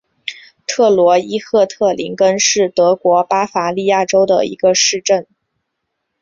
[0.65, 5.27] 特罗伊赫特林根是德国巴伐利亚州的一个市镇。